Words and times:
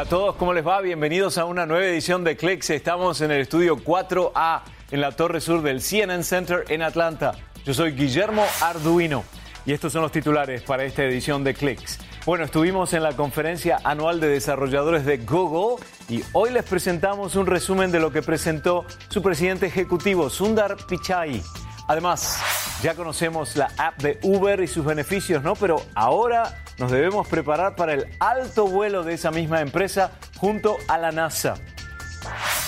Hola 0.00 0.06
a 0.06 0.08
todos, 0.08 0.36
¿cómo 0.36 0.54
les 0.54 0.66
va? 0.66 0.80
Bienvenidos 0.80 1.36
a 1.36 1.44
una 1.44 1.66
nueva 1.66 1.84
edición 1.84 2.24
de 2.24 2.34
Clicks. 2.34 2.70
Estamos 2.70 3.20
en 3.20 3.32
el 3.32 3.42
estudio 3.42 3.76
4A 3.76 4.62
en 4.90 5.00
la 5.02 5.12
torre 5.12 5.42
sur 5.42 5.60
del 5.60 5.82
CNN 5.82 6.24
Center 6.24 6.64
en 6.70 6.80
Atlanta. 6.80 7.32
Yo 7.66 7.74
soy 7.74 7.92
Guillermo 7.92 8.46
Arduino 8.62 9.24
y 9.66 9.74
estos 9.74 9.92
son 9.92 10.00
los 10.00 10.10
titulares 10.10 10.62
para 10.62 10.84
esta 10.84 11.04
edición 11.04 11.44
de 11.44 11.52
Clicks. 11.52 11.98
Bueno, 12.24 12.44
estuvimos 12.44 12.94
en 12.94 13.02
la 13.02 13.12
conferencia 13.12 13.78
anual 13.84 14.20
de 14.20 14.28
desarrolladores 14.28 15.04
de 15.04 15.18
Google 15.18 15.84
y 16.08 16.24
hoy 16.32 16.48
les 16.48 16.64
presentamos 16.64 17.36
un 17.36 17.44
resumen 17.44 17.92
de 17.92 18.00
lo 18.00 18.10
que 18.10 18.22
presentó 18.22 18.86
su 19.10 19.20
presidente 19.20 19.66
ejecutivo, 19.66 20.30
Sundar 20.30 20.78
Pichai. 20.88 21.42
Además, 21.88 22.40
ya 22.82 22.94
conocemos 22.94 23.54
la 23.54 23.70
app 23.76 24.00
de 24.00 24.18
Uber 24.22 24.62
y 24.62 24.66
sus 24.66 24.82
beneficios, 24.82 25.42
¿no? 25.42 25.56
Pero 25.56 25.82
ahora 25.94 26.56
nos 26.80 26.90
debemos 26.90 27.28
preparar 27.28 27.76
para 27.76 27.92
el 27.92 28.08
alto 28.18 28.66
vuelo 28.66 29.04
de 29.04 29.12
esa 29.12 29.30
misma 29.30 29.60
empresa 29.60 30.12
junto 30.38 30.78
a 30.88 30.96
la 30.96 31.12
NASA. 31.12 31.54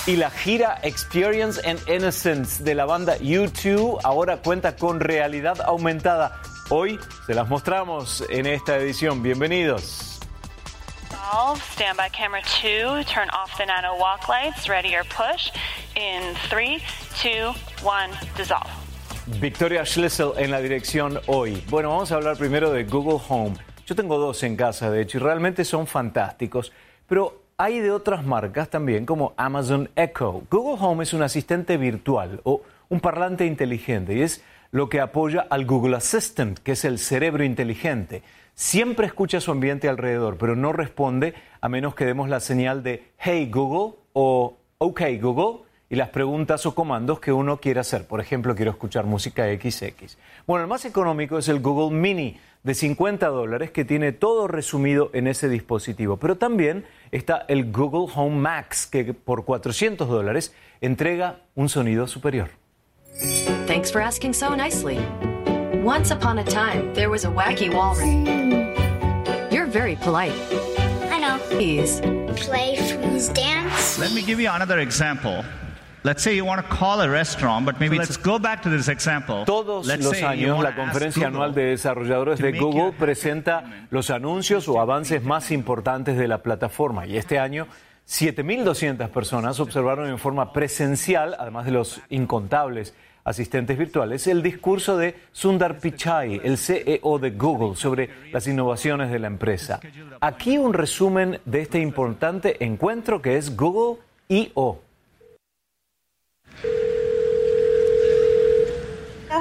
Y 0.05 0.17
la 0.17 0.29
gira 0.29 0.79
Experience 0.83 1.59
and 1.67 1.79
Innocence 1.89 2.63
de 2.63 2.75
la 2.75 2.85
banda 2.85 3.17
U2 3.17 3.99
ahora 4.03 4.37
cuenta 4.37 4.75
con 4.75 4.99
realidad 4.99 5.59
aumentada. 5.61 6.39
Hoy 6.69 6.99
se 7.25 7.33
las 7.33 7.49
mostramos 7.49 8.23
en 8.29 8.45
esta 8.45 8.77
edición. 8.77 9.23
Bienvenidos. 9.23 10.19
Stand 11.73 11.97
by 11.97 12.09
camera 12.11 12.43
two. 12.61 13.03
Turn 13.05 13.29
off 13.31 13.57
the 13.57 13.65
nano 13.65 13.97
walk 13.97 14.29
lights. 14.29 14.69
Ready 14.69 14.95
or 14.95 15.03
push. 15.05 15.49
In 15.95 16.35
three, 16.49 16.83
two, 17.19 17.53
one. 17.81 18.11
Dissolve. 18.37 18.69
Victoria 19.39 19.83
Schlissel 19.85 20.33
en 20.37 20.51
la 20.51 20.61
dirección 20.61 21.19
hoy. 21.25 21.63
Bueno, 21.69 21.89
vamos 21.89 22.11
a 22.11 22.15
hablar 22.15 22.37
primero 22.37 22.71
de 22.71 22.83
Google 22.83 23.19
Home. 23.29 23.55
Yo 23.85 23.95
tengo 23.95 24.17
dos 24.17 24.41
en 24.43 24.55
casa, 24.55 24.89
de 24.89 25.01
hecho, 25.01 25.17
y 25.17 25.21
realmente 25.21 25.65
son 25.65 25.87
fantásticos. 25.87 26.71
Pero 27.07 27.41
hay 27.57 27.79
de 27.79 27.91
otras 27.91 28.25
marcas 28.25 28.69
también, 28.69 29.05
como 29.05 29.33
Amazon 29.35 29.89
Echo. 29.95 30.43
Google 30.49 30.77
Home 30.79 31.03
es 31.03 31.13
un 31.13 31.21
asistente 31.21 31.75
virtual 31.77 32.39
o 32.43 32.61
un 32.89 33.01
parlante 33.01 33.45
inteligente 33.45 34.13
y 34.15 34.21
es 34.21 34.43
lo 34.71 34.87
que 34.87 35.01
apoya 35.01 35.45
al 35.49 35.65
Google 35.65 35.97
Assistant, 35.97 36.59
que 36.59 36.71
es 36.71 36.85
el 36.85 36.97
cerebro 36.97 37.43
inteligente. 37.43 38.23
Siempre 38.55 39.05
escucha 39.05 39.41
su 39.41 39.51
ambiente 39.51 39.89
alrededor, 39.89 40.37
pero 40.37 40.55
no 40.55 40.71
responde 40.71 41.33
a 41.59 41.67
menos 41.67 41.93
que 41.93 42.05
demos 42.05 42.29
la 42.29 42.39
señal 42.39 42.83
de 42.83 43.11
Hey 43.17 43.49
Google 43.51 43.97
o 44.13 44.57
OK 44.77 45.01
Google 45.19 45.65
y 45.89 45.95
las 45.95 46.09
preguntas 46.09 46.65
o 46.65 46.73
comandos 46.73 47.19
que 47.19 47.31
uno 47.31 47.57
quiera 47.57 47.81
hacer. 47.81 48.07
Por 48.07 48.19
ejemplo, 48.19 48.55
quiero 48.55 48.71
escuchar 48.71 49.05
música 49.05 49.45
XX. 49.45 50.17
Bueno, 50.47 50.63
el 50.63 50.69
más 50.69 50.85
económico 50.85 51.37
es 51.37 51.49
el 51.49 51.59
Google 51.59 51.95
Mini 51.95 52.39
de 52.63 52.73
50 52.73 53.27
dólares 53.27 53.71
que 53.71 53.85
tiene 53.85 54.11
todo 54.11 54.47
resumido 54.47 55.09
en 55.13 55.27
ese 55.27 55.49
dispositivo. 55.49 56.17
Pero 56.17 56.37
también 56.37 56.85
está 57.11 57.45
el 57.47 57.71
Google 57.71 58.11
Home 58.15 58.37
Max 58.37 58.87
que 58.87 59.13
por 59.13 59.45
400 59.45 60.07
dólares 60.07 60.53
entrega 60.81 61.41
un 61.55 61.69
sonido 61.69 62.07
superior. 62.07 62.49
Thanks 63.67 63.91
for 63.91 64.01
asking 64.01 64.33
so 64.33 64.55
nicely. 64.55 64.97
Once 65.83 66.11
upon 66.11 66.39
a 66.39 66.43
time, 66.43 66.93
there 66.93 67.09
was 67.09 67.25
a 67.25 67.29
wacky 67.29 67.69
walrus. 67.69 68.07
You're 69.51 69.67
very 69.67 69.95
polite. 69.97 70.33
I 71.11 71.19
know. 71.19 71.37
Please. 71.49 72.01
Play, 72.35 72.77
freeze, 72.77 73.29
dance. 73.29 73.99
Let 73.99 74.13
me 74.13 74.23
give 74.23 74.39
you 74.39 74.49
another 74.49 74.79
example. 74.79 75.43
Let's 76.05 76.21
say 76.21 76.35
you 76.35 76.43
want 76.43 76.61
to 76.61 76.67
call 76.67 76.99
a 76.99 77.07
restaurant, 77.07 77.65
but 77.65 77.79
maybe 77.79 77.97
let's 77.97 78.17
go 78.17 78.37
back 78.37 78.61
to 78.63 78.69
this 78.69 78.89
example. 78.89 79.45
Todos 79.45 79.87
Let's 79.87 80.03
los 80.03 80.21
años 80.21 80.61
la 80.61 80.75
conferencia 80.75 81.27
anual 81.27 81.53
de 81.55 81.63
desarrolladores 81.63 82.39
de 82.39 82.51
Google 82.59 82.91
presenta 82.91 83.87
los 83.89 84.09
anuncios 84.09 84.67
o 84.67 84.81
avances 84.81 85.23
más 85.23 85.49
importantes 85.49 86.17
de 86.17 86.27
la 86.27 86.39
plataforma 86.39 87.07
y 87.07 87.15
este 87.15 87.39
año 87.39 87.67
7.200 88.05 89.07
personas 89.11 89.61
observaron 89.61 90.09
en 90.09 90.19
forma 90.19 90.51
presencial, 90.51 91.37
además 91.39 91.63
de 91.63 91.71
los 91.71 92.01
incontables 92.09 92.93
asistentes 93.23 93.77
virtuales, 93.77 94.27
el 94.27 94.43
discurso 94.43 94.97
de 94.97 95.15
Sundar 95.31 95.79
Pichai, 95.79 96.41
el 96.43 96.57
CEO 96.57 97.17
de 97.17 97.31
Google, 97.31 97.77
sobre 97.77 98.09
las 98.33 98.45
innovaciones 98.45 99.09
de 99.09 99.19
la 99.19 99.27
empresa. 99.27 99.79
Aquí 100.19 100.57
un 100.57 100.73
resumen 100.73 101.39
de 101.45 101.61
este 101.61 101.79
importante 101.79 102.61
encuentro 102.61 103.21
que 103.21 103.37
es 103.37 103.55
Google 103.55 104.01
I.O. 104.27 104.81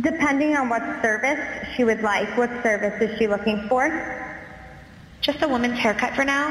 Depending 0.00 0.56
on 0.56 0.68
what 0.68 0.82
service 1.02 1.38
she 1.76 1.84
would 1.84 2.00
like. 2.02 2.36
What 2.38 2.50
service 2.62 3.00
is 3.02 3.18
she 3.18 3.26
looking 3.26 3.68
for? 3.68 3.90
Just 5.20 5.42
a 5.42 5.48
woman's 5.48 5.78
haircut 5.78 6.14
for 6.14 6.24
now. 6.24 6.48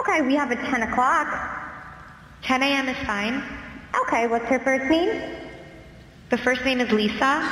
Okay, 0.00 0.22
we 0.22 0.34
have 0.34 0.50
a 0.50 0.56
10 0.56 0.82
o'clock. 0.82 1.28
10 2.42 2.62
a.m. 2.62 2.88
is 2.88 2.96
fine. 3.06 3.42
Okay, 4.02 4.26
what's 4.26 4.46
her 4.46 4.58
first 4.58 4.90
name? 4.90 5.22
The 6.30 6.38
first 6.38 6.64
name 6.64 6.80
is 6.80 6.90
Lisa. 6.90 7.48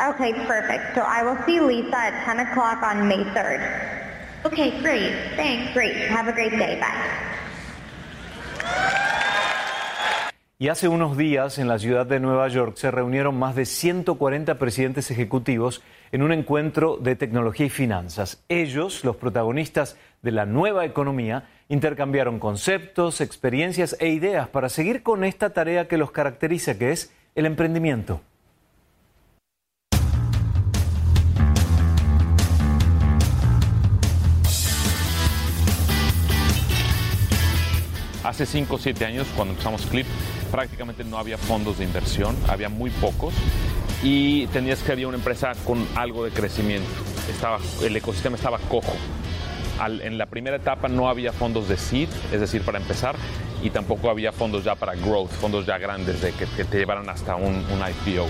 Okay, 0.00 0.32
perfect. 0.46 0.94
So 0.94 1.00
I 1.00 1.22
will 1.22 1.42
see 1.46 1.60
Lisa 1.60 1.96
at 1.96 2.24
10 2.24 2.40
o'clock 2.40 2.82
on 2.82 3.08
May 3.08 3.24
3rd. 3.24 4.44
Okay, 4.44 4.82
great. 4.82 5.12
Thanks. 5.36 5.72
Great. 5.72 5.96
Have 5.96 6.28
a 6.28 6.32
great 6.32 6.52
day. 6.52 6.78
Bye. 6.78 7.38
Y 10.64 10.68
hace 10.68 10.88
unos 10.88 11.18
días 11.18 11.58
en 11.58 11.68
la 11.68 11.78
ciudad 11.78 12.06
de 12.06 12.20
Nueva 12.20 12.48
York 12.48 12.76
se 12.76 12.90
reunieron 12.90 13.38
más 13.38 13.54
de 13.54 13.66
140 13.66 14.58
presidentes 14.58 15.10
ejecutivos 15.10 15.82
en 16.10 16.22
un 16.22 16.32
encuentro 16.32 16.96
de 16.96 17.16
tecnología 17.16 17.66
y 17.66 17.68
finanzas. 17.68 18.42
Ellos, 18.48 19.04
los 19.04 19.16
protagonistas 19.16 19.98
de 20.22 20.30
la 20.30 20.46
nueva 20.46 20.86
economía, 20.86 21.50
intercambiaron 21.68 22.38
conceptos, 22.38 23.20
experiencias 23.20 23.94
e 24.00 24.08
ideas 24.08 24.48
para 24.48 24.70
seguir 24.70 25.02
con 25.02 25.24
esta 25.24 25.50
tarea 25.50 25.86
que 25.86 25.98
los 25.98 26.12
caracteriza, 26.12 26.78
que 26.78 26.92
es 26.92 27.12
el 27.34 27.44
emprendimiento. 27.44 28.22
Hace 38.22 38.46
5 38.46 38.76
o 38.76 38.78
7 38.78 39.04
años, 39.04 39.28
cuando 39.36 39.52
empezamos 39.52 39.84
Clip, 39.84 40.06
prácticamente 40.54 41.02
no 41.02 41.18
había 41.18 41.36
fondos 41.36 41.78
de 41.78 41.84
inversión, 41.84 42.36
había 42.48 42.68
muy 42.68 42.88
pocos 42.88 43.34
y 44.04 44.46
tenías 44.48 44.84
que 44.84 44.92
había 44.92 45.08
una 45.08 45.16
empresa 45.16 45.52
con 45.64 45.84
algo 45.96 46.24
de 46.24 46.30
crecimiento. 46.30 46.88
Estaba, 47.28 47.58
el 47.82 47.96
ecosistema 47.96 48.36
estaba 48.36 48.60
cojo. 48.60 48.94
En 49.84 50.16
la 50.16 50.26
primera 50.26 50.54
etapa 50.58 50.86
no 50.86 51.08
había 51.08 51.32
fondos 51.32 51.68
de 51.68 51.76
seed, 51.76 52.08
es 52.32 52.40
decir, 52.40 52.62
para 52.62 52.78
empezar, 52.78 53.16
y 53.64 53.70
tampoco 53.70 54.08
había 54.08 54.30
fondos 54.30 54.62
ya 54.62 54.76
para 54.76 54.94
growth, 54.94 55.32
fondos 55.32 55.66
ya 55.66 55.76
grandes 55.76 56.22
de 56.22 56.30
que, 56.30 56.46
te 56.46 56.78
llevaran 56.78 57.10
hasta 57.10 57.34
un 57.34 57.64
IPO. 57.64 58.28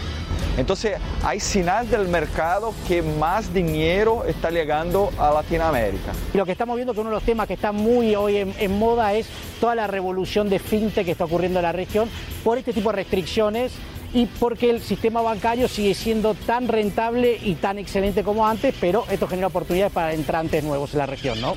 Entonces, 0.56 0.98
hay 1.22 1.40
señal 1.40 1.90
del 1.90 2.08
mercado 2.08 2.72
que 2.86 3.02
más 3.02 3.52
dinero 3.52 4.24
está 4.24 4.50
llegando 4.50 5.10
a 5.18 5.32
Latinoamérica. 5.32 6.12
Y 6.32 6.38
lo 6.38 6.46
que 6.46 6.52
estamos 6.52 6.76
viendo 6.76 6.94
que 6.94 7.00
uno 7.00 7.10
de 7.10 7.16
los 7.16 7.24
temas 7.24 7.46
que 7.46 7.54
está 7.54 7.72
muy 7.72 8.14
hoy 8.14 8.36
en, 8.36 8.54
en 8.58 8.78
moda 8.78 9.14
es 9.14 9.26
toda 9.60 9.74
la 9.74 9.86
revolución 9.86 10.48
de 10.48 10.58
fintech 10.58 11.04
que 11.04 11.12
está 11.12 11.24
ocurriendo 11.24 11.58
en 11.58 11.64
la 11.64 11.72
región 11.72 12.08
por 12.42 12.58
este 12.58 12.72
tipo 12.72 12.90
de 12.90 12.96
restricciones 12.96 13.72
y 14.12 14.26
porque 14.26 14.70
el 14.70 14.80
sistema 14.80 15.22
bancario 15.22 15.66
sigue 15.66 15.94
siendo 15.94 16.34
tan 16.34 16.68
rentable 16.68 17.36
y 17.42 17.56
tan 17.56 17.78
excelente 17.78 18.22
como 18.22 18.46
antes, 18.46 18.74
pero 18.80 19.04
esto 19.10 19.26
genera 19.26 19.48
oportunidades 19.48 19.92
para 19.92 20.12
entrantes 20.12 20.62
nuevos 20.62 20.92
en 20.92 20.98
la 20.98 21.06
región, 21.06 21.40
¿no? 21.40 21.56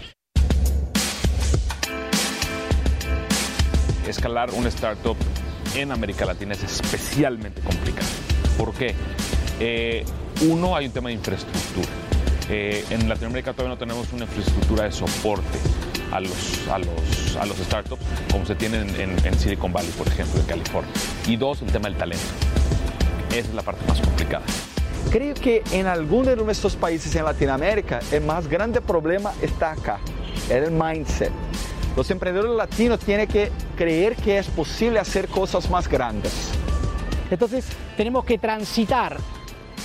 escalar 4.09 4.51
una 4.51 4.69
startup 4.69 5.17
en 5.75 5.91
América 5.91 6.25
Latina 6.25 6.53
es 6.53 6.63
especialmente 6.63 7.61
complicado. 7.61 8.07
¿Por 8.57 8.74
qué? 8.74 8.95
Eh, 9.59 10.04
uno, 10.50 10.75
hay 10.75 10.88
un 10.88 10.92
tema 10.92 11.09
de 11.09 11.15
infraestructura. 11.15 11.88
Eh, 12.50 12.86
en 12.89 13.09
Latinoamérica 13.09 13.51
todavía 13.54 13.75
no 13.75 13.80
tenemos 13.80 14.12
una 14.13 14.24
infraestructura 14.24 14.86
de 14.86 14.92
soporte 14.92 15.59
a 16.12 16.19
los, 16.21 16.68
a 16.69 16.77
los, 16.80 17.36
a 17.39 17.45
los 17.45 17.57
startups 17.57 18.01
como 18.31 18.45
se 18.45 18.56
tiene 18.56 18.80
en, 18.80 19.39
Silicon 19.39 19.74
Valley, 19.74 19.92
por 19.92 20.07
ejemplo, 20.07 20.39
en 20.39 20.45
California. 20.45 20.92
Y 21.27 21.36
dos, 21.36 21.62
el 21.62 21.71
tema 21.71 21.89
del 21.89 21.98
talento. 21.98 22.25
Esa 23.31 23.50
es 23.50 23.54
la 23.54 23.62
parte 23.62 23.86
más 23.88 24.00
complicada. 24.00 24.45
Creo 25.12 25.33
que 25.36 25.63
en 25.71 25.88
algunos 25.88 26.27
de 26.27 26.36
nuestros 26.36 26.75
países 26.75 27.15
en 27.15 27.25
Latinoamérica 27.25 28.00
el 28.12 28.21
más 28.21 28.48
grande 28.48 28.81
problema 28.81 29.33
está 29.42 29.71
acá, 29.71 30.00
el 30.50 30.71
mindset. 30.71 31.31
Los 31.95 32.12
emprendedores 32.12 32.56
latinos 32.56 33.00
tienen 33.00 33.27
que 33.27 33.51
creer 33.75 34.15
que 34.15 34.38
es 34.38 34.48
posible 34.48 35.00
hacer 35.00 35.27
cosas 35.27 35.69
más 35.69 35.88
grandes. 35.88 36.51
Entonces 37.29 37.68
tenemos 37.95 38.25
que 38.25 38.38
transitar 38.38 39.18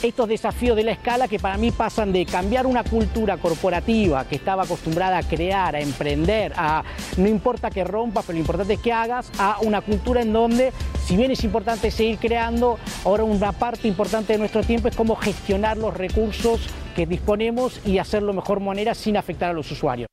estos 0.02 0.28
desafíos 0.28 0.76
de 0.76 0.82
la 0.82 0.92
escala 0.92 1.28
que 1.28 1.38
para 1.38 1.56
mí 1.56 1.70
pasan 1.70 2.12
de 2.12 2.26
cambiar 2.26 2.66
una 2.66 2.82
cultura 2.82 3.36
corporativa 3.36 4.24
que 4.24 4.36
estaba 4.36 4.64
acostumbrada 4.64 5.18
a 5.18 5.22
crear, 5.22 5.76
a 5.76 5.80
emprender, 5.80 6.52
a 6.56 6.82
no 7.16 7.28
importa 7.28 7.70
que 7.70 7.84
rompas, 7.84 8.24
pero 8.26 8.36
lo 8.36 8.40
importante 8.40 8.74
es 8.74 8.80
que 8.80 8.92
hagas, 8.92 9.30
a 9.38 9.58
una 9.60 9.80
cultura 9.80 10.22
en 10.22 10.32
donde, 10.32 10.72
si 11.04 11.16
bien 11.16 11.30
es 11.30 11.44
importante 11.44 11.90
seguir 11.90 12.18
creando, 12.18 12.78
ahora 13.04 13.24
una 13.24 13.52
parte 13.52 13.86
importante 13.86 14.32
de 14.32 14.38
nuestro 14.38 14.62
tiempo 14.62 14.88
es 14.88 14.96
cómo 14.96 15.14
gestionar 15.14 15.76
los 15.76 15.94
recursos 15.94 16.68
que 16.96 17.06
disponemos 17.06 17.80
y 17.86 17.98
hacerlo 17.98 18.28
de 18.28 18.36
mejor 18.36 18.60
manera 18.60 18.94
sin 18.94 19.16
afectar 19.16 19.50
a 19.50 19.52
los 19.52 19.70
usuarios. 19.70 20.11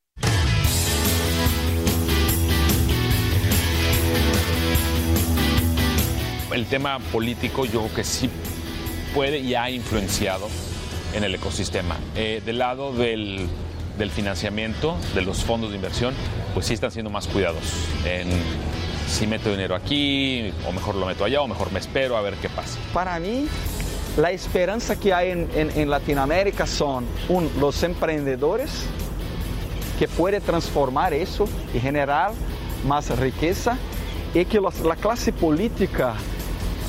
El 6.60 6.66
tema 6.66 6.98
político 6.98 7.64
yo 7.64 7.80
creo 7.80 7.94
que 7.94 8.04
sí 8.04 8.28
puede 9.14 9.38
y 9.38 9.54
ha 9.54 9.70
influenciado 9.70 10.46
en 11.14 11.24
el 11.24 11.34
ecosistema. 11.34 11.96
Eh, 12.14 12.42
del 12.44 12.58
lado 12.58 12.92
del, 12.92 13.48
del, 13.96 14.10
financiamiento, 14.10 14.94
de 15.14 15.22
los 15.22 15.42
fondos 15.42 15.70
de 15.70 15.76
inversión, 15.76 16.12
pues 16.52 16.66
sí 16.66 16.74
están 16.74 16.90
siendo 16.90 17.10
más 17.10 17.28
cuidadosos 17.28 17.72
en 18.04 18.28
si 19.08 19.26
meto 19.26 19.50
dinero 19.50 19.74
aquí, 19.74 20.52
o 20.68 20.72
mejor 20.72 20.96
lo 20.96 21.06
meto 21.06 21.24
allá, 21.24 21.40
o 21.40 21.48
mejor 21.48 21.72
me 21.72 21.78
espero 21.78 22.14
a 22.18 22.20
ver 22.20 22.34
qué 22.34 22.50
pasa. 22.50 22.78
Para 22.92 23.18
mí, 23.18 23.46
la 24.18 24.30
esperanza 24.30 25.00
que 25.00 25.14
hay 25.14 25.30
en, 25.30 25.48
en, 25.54 25.70
en 25.70 25.88
Latinoamérica 25.88 26.66
son 26.66 27.06
un, 27.30 27.50
los 27.58 27.82
emprendedores 27.84 28.84
que 29.98 30.06
pueden 30.08 30.42
transformar 30.42 31.14
eso 31.14 31.48
y 31.72 31.80
generar 31.80 32.32
más 32.86 33.18
riqueza 33.18 33.78
y 34.34 34.44
que 34.44 34.60
los, 34.60 34.78
la 34.80 34.96
clase 34.96 35.32
política 35.32 36.16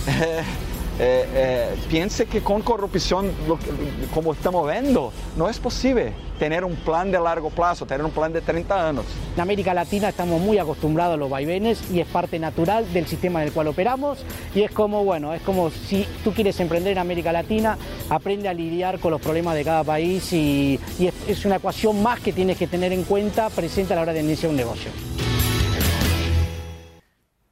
eh, 0.99 1.25
eh, 1.33 1.75
piense 1.89 2.25
que 2.25 2.41
con 2.41 2.61
corrupción, 2.61 3.31
como 4.13 4.33
estamos 4.33 4.69
viendo, 4.69 5.11
no 5.37 5.49
es 5.49 5.59
posible 5.59 6.13
tener 6.39 6.63
un 6.65 6.75
plan 6.75 7.11
de 7.11 7.19
largo 7.19 7.51
plazo, 7.51 7.85
tener 7.85 8.03
un 8.03 8.11
plan 8.11 8.33
de 8.33 8.41
30 8.41 8.89
años. 8.89 9.05
En 9.35 9.41
América 9.41 9.73
Latina 9.73 10.09
estamos 10.09 10.41
muy 10.41 10.57
acostumbrados 10.57 11.13
a 11.13 11.17
los 11.17 11.29
vaivenes 11.29 11.83
y 11.91 11.99
es 11.99 12.07
parte 12.07 12.39
natural 12.39 12.91
del 12.93 13.05
sistema 13.05 13.41
en 13.41 13.49
el 13.49 13.53
cual 13.53 13.67
operamos 13.67 14.19
y 14.55 14.63
es 14.63 14.71
como, 14.71 15.03
bueno, 15.03 15.33
es 15.33 15.41
como 15.43 15.69
si 15.69 16.07
tú 16.23 16.33
quieres 16.33 16.59
emprender 16.59 16.93
en 16.93 16.97
América 16.97 17.31
Latina, 17.31 17.77
aprende 18.09 18.49
a 18.49 18.53
lidiar 18.53 18.99
con 18.99 19.11
los 19.11 19.21
problemas 19.21 19.55
de 19.55 19.63
cada 19.63 19.83
país 19.83 20.33
y, 20.33 20.79
y 20.97 21.07
es, 21.07 21.13
es 21.27 21.45
una 21.45 21.57
ecuación 21.57 22.01
más 22.01 22.19
que 22.19 22.33
tienes 22.33 22.57
que 22.57 22.65
tener 22.67 22.91
en 22.91 23.03
cuenta 23.03 23.49
presente 23.49 23.93
a 23.93 23.97
la 23.97 24.01
hora 24.01 24.13
de 24.13 24.21
iniciar 24.21 24.49
un 24.49 24.57
negocio. 24.57 24.89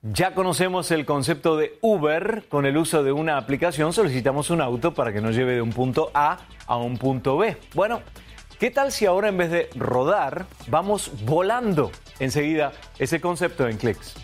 Ya 0.02 0.34
conocemos 0.34 0.92
el 0.92 1.06
concepto 1.06 1.58
de 1.58 1.78
Uber. 1.82 2.46
Con 2.48 2.66
el 2.66 2.78
uso 2.78 3.04
de 3.04 3.12
una 3.12 3.36
aplicación 3.36 3.92
solicitamos 3.92 4.50
un 4.50 4.62
auto 4.62 4.94
para 4.94 5.12
que 5.12 5.20
nos 5.20 5.36
lleve 5.36 5.56
de 5.56 5.62
un 5.62 5.72
punto 5.72 6.10
A 6.14 6.38
a 6.68 6.78
un 6.78 6.98
punto 6.98 7.38
B. 7.38 7.58
Bueno, 7.76 8.02
¿qué 8.60 8.72
tal 8.72 8.94
si 8.94 9.06
ahora 9.06 9.28
en 9.28 9.38
vez 9.38 9.52
de 9.52 9.70
rodar 9.76 10.46
vamos 10.68 11.12
volando? 11.26 11.92
Enseguida 12.20 12.72
ese 12.98 13.20
concepto 13.20 13.68
en 13.68 13.76
clics. 13.76 14.16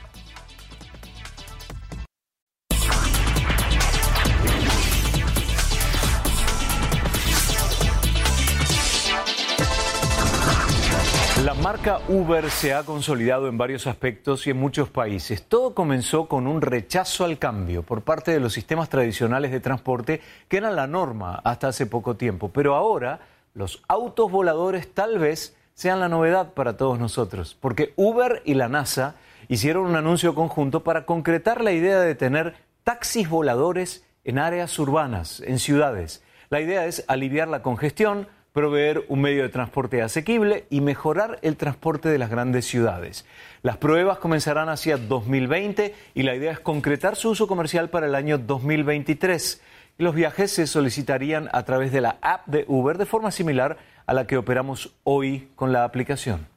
Marca 11.75 11.99
Uber 12.07 12.49
se 12.49 12.73
ha 12.73 12.83
consolidado 12.83 13.49
en 13.49 13.57
varios 13.57 13.85
aspectos 13.85 14.47
y 14.47 14.51
en 14.51 14.55
muchos 14.55 14.87
países. 14.87 15.43
Todo 15.43 15.73
comenzó 15.73 16.29
con 16.29 16.47
un 16.47 16.61
rechazo 16.61 17.25
al 17.25 17.37
cambio 17.37 17.83
por 17.83 18.01
parte 18.01 18.31
de 18.31 18.39
los 18.39 18.53
sistemas 18.53 18.87
tradicionales 18.87 19.51
de 19.51 19.59
transporte 19.59 20.21
que 20.47 20.55
eran 20.55 20.77
la 20.77 20.87
norma 20.87 21.41
hasta 21.43 21.67
hace 21.67 21.85
poco 21.85 22.15
tiempo. 22.15 22.49
Pero 22.53 22.75
ahora 22.75 23.19
los 23.53 23.83
autos 23.89 24.31
voladores 24.31 24.93
tal 24.93 25.19
vez 25.19 25.57
sean 25.73 25.99
la 25.99 26.07
novedad 26.07 26.53
para 26.53 26.77
todos 26.77 26.97
nosotros, 26.97 27.57
porque 27.59 27.91
Uber 27.97 28.41
y 28.45 28.53
la 28.53 28.69
NASA 28.69 29.15
hicieron 29.49 29.85
un 29.85 29.97
anuncio 29.97 30.33
conjunto 30.33 30.81
para 30.81 31.05
concretar 31.05 31.61
la 31.61 31.73
idea 31.73 31.99
de 31.99 32.15
tener 32.15 32.55
taxis 32.85 33.27
voladores 33.27 34.05
en 34.23 34.39
áreas 34.39 34.79
urbanas, 34.79 35.41
en 35.45 35.59
ciudades. 35.59 36.23
La 36.49 36.61
idea 36.61 36.85
es 36.85 37.03
aliviar 37.09 37.49
la 37.49 37.61
congestión, 37.61 38.29
proveer 38.55 39.03
un 39.09 39.19
medio 39.19 39.43
de 39.43 39.49
transporte 39.49 40.01
asequible 40.01 40.65
y 40.69 40.79
mejorar 40.79 41.39
el 41.41 41.57
transporte 41.57 42.07
de 42.07 42.17
las 42.17 42.29
grandes 42.29 42.65
ciudades. 42.65 43.25
Las 43.63 43.75
pruebas 43.75 44.17
comenzarán 44.19 44.69
hacia 44.69 44.95
2020 44.95 45.93
y 46.13 46.23
la 46.23 46.35
idea 46.35 46.53
es 46.53 46.61
concretar 46.61 47.17
su 47.17 47.31
uso 47.31 47.47
comercial 47.47 47.89
para 47.89 48.07
el 48.07 48.15
año 48.15 48.37
2023. 48.37 49.61
Los 49.97 50.15
viajes 50.15 50.51
se 50.51 50.67
solicitarían 50.67 51.49
a 51.51 51.63
través 51.63 51.91
de 51.91 51.99
la 51.99 52.17
app 52.21 52.47
de 52.47 52.63
Uber 52.69 52.97
de 52.97 53.05
forma 53.05 53.29
similar 53.29 53.75
a 54.05 54.13
la 54.13 54.25
que 54.25 54.37
operamos 54.37 54.95
hoy 55.03 55.49
con 55.57 55.73
la 55.73 55.83
aplicación. 55.83 56.47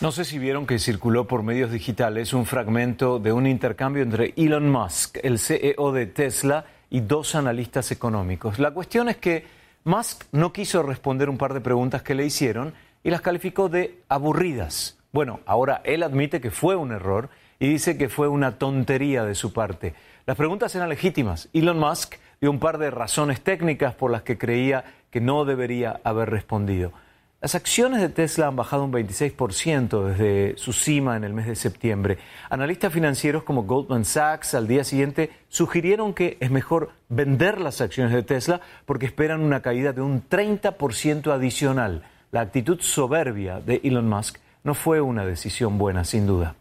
No 0.00 0.12
sé 0.12 0.24
si 0.24 0.38
vieron 0.38 0.68
que 0.68 0.78
circuló 0.78 1.26
por 1.26 1.42
medios 1.42 1.72
digitales 1.72 2.32
un 2.32 2.46
fragmento 2.46 3.18
de 3.18 3.32
un 3.32 3.48
intercambio 3.48 4.04
entre 4.04 4.34
Elon 4.36 4.70
Musk, 4.70 5.18
el 5.24 5.40
CEO 5.40 5.90
de 5.90 6.06
Tesla, 6.06 6.64
y 6.90 7.00
dos 7.00 7.34
analistas 7.34 7.92
económicos. 7.92 8.58
La 8.58 8.72
cuestión 8.72 9.08
es 9.08 9.16
que 9.16 9.59
Musk 9.84 10.24
no 10.32 10.52
quiso 10.52 10.82
responder 10.82 11.30
un 11.30 11.38
par 11.38 11.54
de 11.54 11.62
preguntas 11.62 12.02
que 12.02 12.14
le 12.14 12.26
hicieron 12.26 12.74
y 13.02 13.08
las 13.08 13.22
calificó 13.22 13.70
de 13.70 14.02
aburridas. 14.10 14.98
Bueno, 15.10 15.40
ahora 15.46 15.80
él 15.84 16.02
admite 16.02 16.42
que 16.42 16.50
fue 16.50 16.76
un 16.76 16.92
error 16.92 17.30
y 17.58 17.66
dice 17.68 17.96
que 17.96 18.10
fue 18.10 18.28
una 18.28 18.58
tontería 18.58 19.24
de 19.24 19.34
su 19.34 19.54
parte. 19.54 19.94
Las 20.26 20.36
preguntas 20.36 20.74
eran 20.74 20.90
legítimas. 20.90 21.48
Elon 21.54 21.78
Musk 21.78 22.16
dio 22.42 22.50
un 22.50 22.58
par 22.58 22.76
de 22.76 22.90
razones 22.90 23.40
técnicas 23.40 23.94
por 23.94 24.10
las 24.10 24.20
que 24.22 24.36
creía 24.36 24.84
que 25.10 25.22
no 25.22 25.46
debería 25.46 25.98
haber 26.04 26.28
respondido. 26.28 26.92
Las 27.42 27.54
acciones 27.54 28.02
de 28.02 28.10
Tesla 28.10 28.48
han 28.48 28.56
bajado 28.56 28.84
un 28.84 28.92
26% 28.92 30.04
desde 30.04 30.58
su 30.58 30.74
cima 30.74 31.16
en 31.16 31.24
el 31.24 31.32
mes 31.32 31.46
de 31.46 31.56
septiembre. 31.56 32.18
Analistas 32.50 32.92
financieros 32.92 33.44
como 33.44 33.62
Goldman 33.62 34.04
Sachs 34.04 34.52
al 34.52 34.68
día 34.68 34.84
siguiente 34.84 35.30
sugirieron 35.48 36.12
que 36.12 36.36
es 36.40 36.50
mejor 36.50 36.90
vender 37.08 37.58
las 37.58 37.80
acciones 37.80 38.12
de 38.12 38.22
Tesla 38.22 38.60
porque 38.84 39.06
esperan 39.06 39.40
una 39.40 39.62
caída 39.62 39.94
de 39.94 40.02
un 40.02 40.28
30% 40.28 41.32
adicional. 41.32 42.04
La 42.30 42.42
actitud 42.42 42.78
soberbia 42.82 43.60
de 43.60 43.80
Elon 43.84 44.06
Musk 44.06 44.36
no 44.62 44.74
fue 44.74 45.00
una 45.00 45.24
decisión 45.24 45.78
buena, 45.78 46.04
sin 46.04 46.26
duda. 46.26 46.56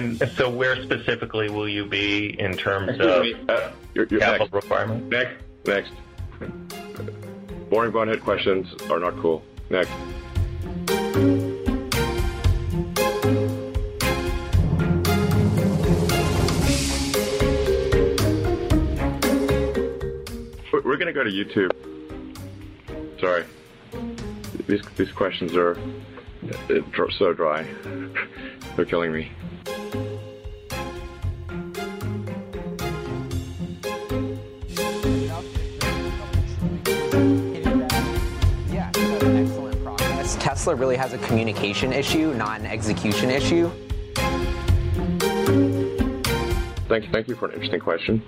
And 0.00 0.18
so, 0.34 0.48
where 0.48 0.82
specifically 0.82 1.50
will 1.50 1.68
you 1.68 1.84
be 1.84 2.34
in 2.40 2.56
terms 2.56 2.98
of 3.00 3.26
uh, 3.50 3.70
you're, 3.92 4.06
you're 4.06 4.18
capital 4.20 4.46
next. 4.46 4.54
requirements? 4.54 5.10
Next, 5.10 5.42
next. 5.66 5.92
Boring 7.68 7.90
bonehead 7.92 8.22
questions 8.22 8.66
are 8.90 8.98
not 8.98 9.14
cool. 9.18 9.42
Next. 9.68 9.90
We're- 20.72 20.82
We're 20.84 20.96
gonna 20.96 21.12
go 21.12 21.24
to 21.24 21.30
YouTube. 21.30 21.70
Sorry. 23.20 23.44
These 24.66 24.82
these 24.96 25.10
questions 25.12 25.54
are 25.56 25.76
uh, 26.70 27.08
so 27.18 27.32
dry. 27.32 27.66
They're 28.76 28.84
killing 28.84 29.12
me. 29.12 29.30
Tesla 40.70 40.80
really 40.80 40.96
has 40.96 41.12
a 41.12 41.18
communication 41.18 41.92
issue, 41.92 42.32
not 42.34 42.60
an 42.60 42.66
execution 42.66 43.28
issue. 43.28 43.68
Thank 46.86 47.06
you, 47.06 47.10
thank 47.10 47.26
you 47.26 47.34
for 47.34 47.46
an 47.48 47.54
interesting 47.54 47.80
question. 47.80 48.22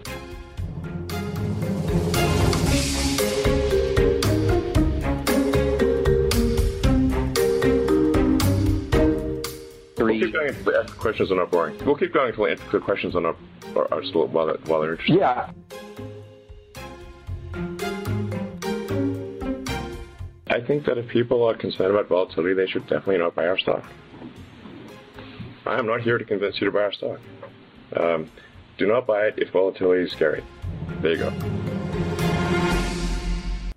We'll 9.98 10.20
keep 10.20 10.32
going 10.32 10.48
until 10.48 10.64
the 10.64 10.92
questions 10.98 11.30
are 11.30 11.36
not 11.36 11.50
boring. 11.52 11.78
We'll 11.84 11.94
keep 11.94 12.12
going 12.12 12.30
until 12.30 12.56
the 12.72 12.80
questions 12.80 13.14
are 13.14 13.20
not 13.20 13.36
are, 13.76 13.86
are 13.94 14.02
still 14.02 14.26
while 14.26 14.46
they're, 14.46 14.56
while 14.64 14.80
they're 14.80 14.92
interesting. 14.92 15.18
Yeah. 15.18 15.50
Think 20.72 20.86
that 20.86 20.96
if 20.96 21.06
people 21.08 21.40
are 21.48 21.56
concerned 21.66 21.90
about 21.94 22.08
volatility, 22.08 22.54
they 22.54 22.66
should 22.66 22.86
definitely 22.86 23.18
not 23.18 23.34
buy 23.34 23.46
our 23.46 23.58
stock. 23.58 23.84
I 25.66 25.78
am 25.78 25.86
not 25.86 26.00
here 26.00 26.18
to 26.18 26.24
convince 26.24 26.54
you 26.60 26.66
to 26.70 26.72
buy 26.72 26.84
our 26.88 26.94
stock. 27.00 27.20
Um, 28.00 28.30
do 28.78 28.86
not 28.86 29.06
buy 29.06 29.26
it 29.28 29.34
if 29.36 29.50
volatility 29.52 30.04
is 30.04 30.12
scary. 30.12 30.42
There 31.02 31.12
you 31.12 31.18
go. 31.24 31.32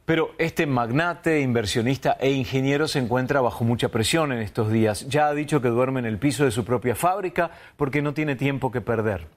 Pero 0.05 0.35
este 0.37 0.67
magnate, 0.67 1.41
inversionista 1.41 2.15
e 2.19 2.31
ingeniero 2.31 2.87
se 2.87 2.99
encuentra 2.99 3.41
bajo 3.41 3.65
mucha 3.65 3.89
presión 3.89 4.31
en 4.31 4.39
estos 4.39 4.71
días. 4.71 5.07
Ya 5.09 5.27
ha 5.27 5.33
dicho 5.33 5.61
que 5.61 5.69
duerme 5.69 5.99
en 5.99 6.05
el 6.05 6.19
piso 6.19 6.45
de 6.45 6.51
su 6.51 6.63
propia 6.63 6.95
fábrica 6.95 7.51
porque 7.75 8.03
no 8.03 8.13
tiene 8.13 8.35
tiempo 8.35 8.71
que 8.71 8.81
perder. 8.81 9.27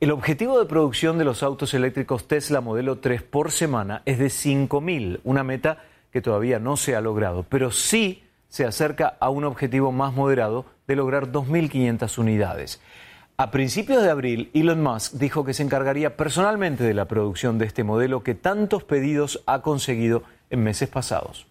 El 0.00 0.10
objetivo 0.12 0.58
de 0.58 0.66
producción 0.66 1.18
de 1.18 1.24
los 1.24 1.42
autos 1.42 1.74
eléctricos 1.74 2.28
Tesla 2.28 2.60
modelo 2.60 2.98
3 2.98 3.22
por 3.22 3.50
semana 3.50 4.02
es 4.06 4.18
de 4.18 4.26
5.000, 4.26 5.20
una 5.24 5.42
meta 5.42 5.78
que 6.14 6.22
todavía 6.22 6.60
no 6.60 6.76
se 6.76 6.94
ha 6.94 7.00
logrado, 7.00 7.44
pero 7.48 7.72
sí 7.72 8.22
se 8.46 8.64
acerca 8.64 9.16
a 9.18 9.30
un 9.30 9.42
objetivo 9.42 9.90
más 9.90 10.12
moderado 10.14 10.64
de 10.86 10.94
lograr 10.94 11.32
2.500 11.32 12.18
unidades. 12.18 12.80
A 13.36 13.50
principios 13.50 14.00
de 14.00 14.10
abril, 14.10 14.48
Elon 14.54 14.80
Musk 14.80 15.14
dijo 15.14 15.44
que 15.44 15.54
se 15.54 15.64
encargaría 15.64 16.16
personalmente 16.16 16.84
de 16.84 16.94
la 16.94 17.06
producción 17.06 17.58
de 17.58 17.66
este 17.66 17.82
modelo 17.82 18.22
que 18.22 18.36
tantos 18.36 18.84
pedidos 18.84 19.42
ha 19.46 19.60
conseguido 19.60 20.22
en 20.50 20.62
meses 20.62 20.88
pasados. 20.88 21.48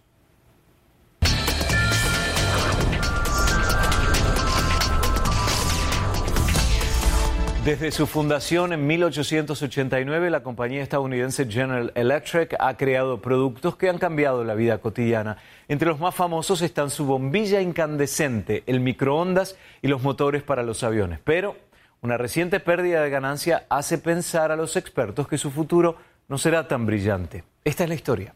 Desde 7.64 7.92
su 7.92 8.06
fundación 8.06 8.74
en 8.74 8.86
1889, 8.86 10.28
la 10.28 10.42
compañía 10.42 10.82
estadounidense 10.82 11.50
General 11.50 11.92
Electric 11.94 12.54
ha 12.58 12.76
creado 12.76 13.22
productos 13.22 13.76
que 13.76 13.88
han 13.88 13.96
cambiado 13.96 14.44
la 14.44 14.54
vida 14.54 14.76
cotidiana. 14.76 15.38
Entre 15.66 15.88
los 15.88 15.98
más 15.98 16.14
famosos 16.14 16.60
están 16.60 16.90
su 16.90 17.06
bombilla 17.06 17.62
incandescente, 17.62 18.64
el 18.66 18.80
microondas 18.80 19.56
y 19.80 19.88
los 19.88 20.02
motores 20.02 20.42
para 20.42 20.62
los 20.62 20.84
aviones. 20.84 21.20
Pero 21.24 21.56
una 22.02 22.18
reciente 22.18 22.60
pérdida 22.60 23.02
de 23.02 23.08
ganancia 23.08 23.64
hace 23.70 23.96
pensar 23.96 24.52
a 24.52 24.56
los 24.56 24.76
expertos 24.76 25.26
que 25.26 25.38
su 25.38 25.50
futuro 25.50 25.96
no 26.28 26.36
será 26.36 26.68
tan 26.68 26.84
brillante. 26.84 27.44
Esta 27.64 27.84
es 27.84 27.88
la 27.88 27.94
historia. 27.94 28.34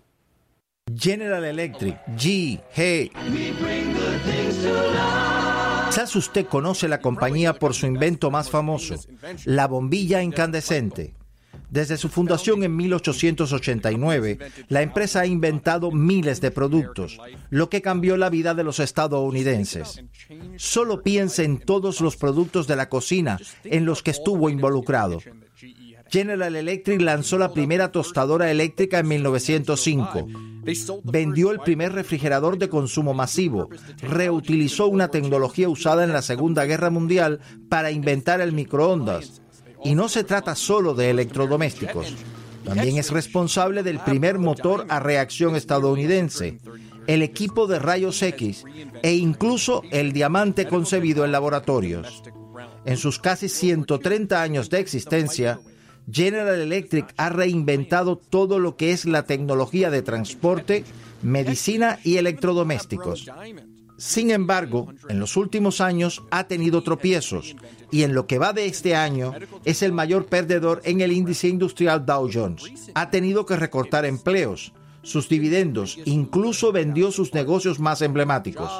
General 0.96 1.44
Electric, 1.44 1.98
G, 2.16 2.62
Hey. 2.72 3.12
Quizás 5.88 6.14
usted 6.16 6.46
conoce 6.46 6.86
la 6.86 7.00
compañía 7.00 7.54
por 7.54 7.72
su 7.72 7.86
invento 7.86 8.30
más 8.30 8.50
famoso, 8.50 8.96
la 9.46 9.66
bombilla 9.66 10.22
incandescente. 10.22 11.14
Desde 11.70 11.96
su 11.96 12.10
fundación 12.10 12.62
en 12.62 12.76
1889, 12.76 14.38
la 14.68 14.82
empresa 14.82 15.20
ha 15.20 15.26
inventado 15.26 15.90
miles 15.90 16.42
de 16.42 16.50
productos, 16.50 17.18
lo 17.48 17.70
que 17.70 17.80
cambió 17.80 18.18
la 18.18 18.28
vida 18.28 18.52
de 18.52 18.64
los 18.64 18.80
estadounidenses. 18.80 20.04
Solo 20.56 21.02
piense 21.02 21.44
en 21.44 21.58
todos 21.58 22.02
los 22.02 22.16
productos 22.16 22.66
de 22.66 22.76
la 22.76 22.90
cocina 22.90 23.38
en 23.64 23.86
los 23.86 24.02
que 24.02 24.10
estuvo 24.10 24.50
involucrado. 24.50 25.20
General 26.10 26.54
Electric 26.56 27.00
lanzó 27.00 27.38
la 27.38 27.52
primera 27.52 27.92
tostadora 27.92 28.50
eléctrica 28.50 29.00
en 29.00 29.08
1905. 29.08 30.26
Vendió 31.04 31.50
el 31.50 31.60
primer 31.60 31.92
refrigerador 31.92 32.58
de 32.58 32.68
consumo 32.68 33.14
masivo. 33.14 33.68
Reutilizó 34.02 34.86
una 34.88 35.08
tecnología 35.08 35.68
usada 35.68 36.04
en 36.04 36.12
la 36.12 36.22
Segunda 36.22 36.64
Guerra 36.64 36.90
Mundial 36.90 37.40
para 37.68 37.90
inventar 37.90 38.40
el 38.40 38.52
microondas. 38.52 39.40
Y 39.84 39.94
no 39.94 40.08
se 40.08 40.24
trata 40.24 40.54
solo 40.54 40.94
de 40.94 41.10
electrodomésticos. 41.10 42.14
También 42.64 42.98
es 42.98 43.10
responsable 43.10 43.82
del 43.82 43.98
primer 44.00 44.38
motor 44.38 44.84
a 44.88 45.00
reacción 45.00 45.56
estadounidense, 45.56 46.58
el 47.06 47.22
equipo 47.22 47.66
de 47.66 47.78
rayos 47.78 48.20
X 48.20 48.64
e 49.02 49.14
incluso 49.14 49.82
el 49.90 50.12
diamante 50.12 50.66
concebido 50.66 51.24
en 51.24 51.32
laboratorios. 51.32 52.22
En 52.84 52.98
sus 52.98 53.18
casi 53.18 53.48
130 53.48 54.42
años 54.42 54.68
de 54.68 54.80
existencia, 54.80 55.60
General 56.10 56.58
Electric 56.58 57.12
ha 57.16 57.28
reinventado 57.28 58.16
todo 58.16 58.58
lo 58.58 58.76
que 58.76 58.92
es 58.92 59.04
la 59.04 59.24
tecnología 59.24 59.90
de 59.90 60.02
transporte, 60.02 60.84
medicina 61.22 61.98
y 62.04 62.16
electrodomésticos. 62.16 63.28
Sin 63.98 64.30
embargo, 64.30 64.92
en 65.08 65.18
los 65.18 65.36
últimos 65.36 65.80
años 65.80 66.22
ha 66.30 66.46
tenido 66.46 66.84
tropiezos 66.84 67.56
y 67.90 68.04
en 68.04 68.14
lo 68.14 68.28
que 68.28 68.38
va 68.38 68.52
de 68.52 68.66
este 68.66 68.94
año 68.94 69.34
es 69.64 69.82
el 69.82 69.92
mayor 69.92 70.26
perdedor 70.26 70.80
en 70.84 71.00
el 71.00 71.10
índice 71.10 71.48
industrial 71.48 72.06
Dow 72.06 72.30
Jones. 72.32 72.62
Ha 72.94 73.10
tenido 73.10 73.44
que 73.44 73.56
recortar 73.56 74.04
empleos, 74.04 74.72
sus 75.08 75.28
dividendos, 75.28 75.98
incluso 76.04 76.70
vendió 76.70 77.10
sus 77.10 77.32
negocios 77.34 77.80
más 77.80 78.02
emblemáticos. 78.02 78.70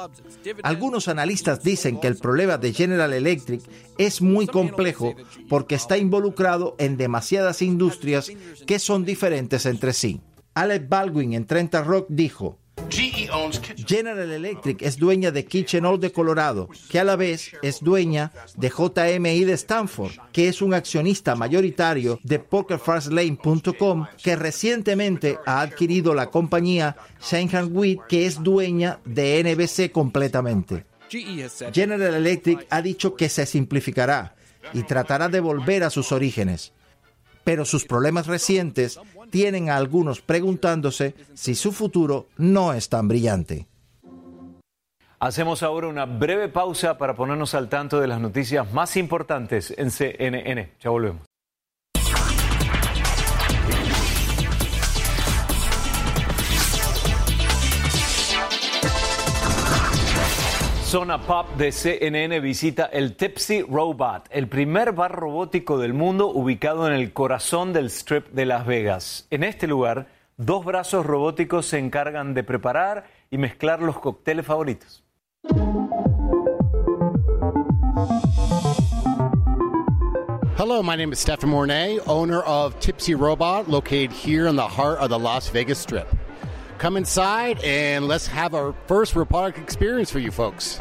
Algunos 0.63 1.07
analistas 1.07 1.63
dicen 1.63 1.99
que 1.99 2.07
el 2.07 2.17
problema 2.17 2.57
de 2.57 2.73
General 2.73 3.11
Electric 3.11 3.61
es 3.97 4.21
muy 4.21 4.47
complejo 4.47 5.15
porque 5.49 5.75
está 5.75 5.97
involucrado 5.97 6.75
en 6.77 6.97
demasiadas 6.97 7.61
industrias 7.61 8.31
que 8.65 8.79
son 8.79 9.05
diferentes 9.05 9.65
entre 9.65 9.93
sí. 9.93 10.21
Alec 10.53 10.87
Baldwin 10.87 11.33
en 11.33 11.45
Trenta 11.45 11.83
Rock 11.83 12.07
dijo, 12.09 12.59
General 12.89 14.31
Electric 14.31 14.81
es 14.81 14.97
dueña 14.97 15.31
de 15.31 15.45
Kitchener 15.45 15.99
de 15.99 16.11
Colorado, 16.11 16.69
que 16.89 16.99
a 16.99 17.03
la 17.03 17.15
vez 17.15 17.51
es 17.61 17.81
dueña 17.81 18.31
de 18.55 18.69
JMI 18.69 19.43
de 19.43 19.53
Stanford, 19.53 20.11
que 20.31 20.47
es 20.47 20.61
un 20.61 20.73
accionista 20.73 21.35
mayoritario 21.35 22.19
de 22.23 22.39
PokerFastLane.com, 22.39 24.07
que 24.21 24.35
recientemente 24.35 25.37
ha 25.45 25.61
adquirido 25.61 26.13
la 26.13 26.29
compañía 26.29 26.95
Shanghai 27.21 27.65
Wheat, 27.65 28.07
que 28.07 28.25
es 28.25 28.41
dueña 28.41 28.99
de 29.05 29.43
NBC 29.43 29.91
completamente. 29.91 30.85
General 31.73 32.13
Electric 32.13 32.67
ha 32.69 32.81
dicho 32.81 33.15
que 33.15 33.29
se 33.29 33.45
simplificará 33.45 34.35
y 34.73 34.83
tratará 34.83 35.29
de 35.29 35.39
volver 35.39 35.83
a 35.83 35.89
sus 35.89 36.11
orígenes 36.11 36.73
pero 37.49 37.65
sus 37.65 37.83
problemas 37.83 38.27
recientes 38.27 38.99
tienen 39.31 39.71
a 39.71 39.77
algunos 39.77 40.21
preguntándose 40.21 41.15
si 41.33 41.55
su 41.55 41.71
futuro 41.71 42.27
no 42.37 42.73
es 42.73 42.89
tan 42.89 43.07
brillante. 43.07 43.65
Hacemos 45.19 45.63
ahora 45.63 45.87
una 45.87 46.05
breve 46.05 46.49
pausa 46.49 46.99
para 46.99 47.15
ponernos 47.15 47.55
al 47.55 47.67
tanto 47.67 47.99
de 47.99 48.05
las 48.05 48.21
noticias 48.21 48.71
más 48.71 48.95
importantes 48.97 49.73
en 49.75 49.89
CNN. 49.89 50.73
Ya 50.79 50.91
volvemos. 50.91 51.28
Zona 60.89 61.21
Pop 61.21 61.55
de 61.55 61.71
CNN 61.71 62.39
visita 62.39 62.85
el 62.91 63.15
Tipsy 63.15 63.61
Robot, 63.61 64.27
el 64.31 64.47
primer 64.47 64.91
bar 64.93 65.11
robótico 65.11 65.77
del 65.77 65.93
mundo 65.93 66.31
ubicado 66.31 66.87
en 66.87 66.93
el 66.93 67.13
corazón 67.13 67.73
del 67.73 67.91
Strip 67.91 68.29
de 68.29 68.47
Las 68.47 68.65
Vegas. 68.65 69.27
En 69.29 69.43
este 69.43 69.67
lugar, 69.67 70.07
dos 70.37 70.65
brazos 70.65 71.05
robóticos 71.05 71.67
se 71.67 71.77
encargan 71.77 72.33
de 72.33 72.43
preparar 72.43 73.03
y 73.29 73.37
mezclar 73.37 73.83
los 73.83 73.99
cócteles 73.99 74.47
favoritos. 74.47 75.03
Hello, 80.57 80.81
my 80.81 80.95
name 80.95 81.13
is 81.13 81.19
Stephen 81.19 81.51
Mornay, 81.51 81.99
owner 82.07 82.41
of 82.41 82.79
Tipsy 82.79 83.13
Robot, 83.13 83.69
located 83.69 84.11
here 84.11 84.47
in 84.47 84.55
the 84.55 84.67
heart 84.67 84.97
of 84.99 85.09
the 85.09 85.19
Las 85.19 85.49
Vegas 85.49 85.77
Strip. 85.77 86.07
Come 86.79 86.95
inside 86.95 87.61
and 87.61 88.07
let's 88.07 88.25
have 88.27 88.55
our 88.55 88.73
first 88.87 89.13
robotic 89.13 89.57
experience 89.57 90.09
for 90.09 90.19
you 90.19 90.31
folks. 90.31 90.79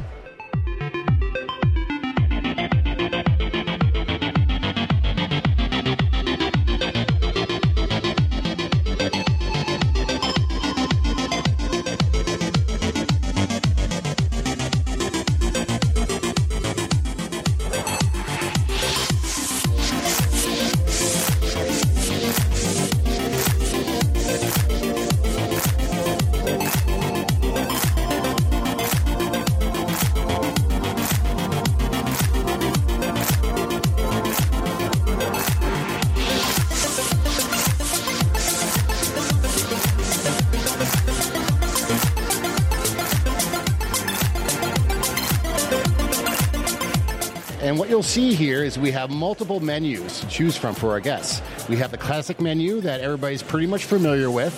You'll 47.98 48.04
see 48.04 48.32
here 48.32 48.62
is 48.62 48.78
we 48.78 48.92
have 48.92 49.10
multiple 49.10 49.58
menus 49.58 50.20
to 50.20 50.28
choose 50.28 50.56
from 50.56 50.72
for 50.72 50.92
our 50.92 51.00
guests. 51.00 51.42
We 51.68 51.74
have 51.78 51.90
the 51.90 51.98
classic 51.98 52.40
menu 52.40 52.80
that 52.82 53.00
everybody's 53.00 53.42
pretty 53.42 53.66
much 53.66 53.86
familiar 53.86 54.30
with, 54.30 54.54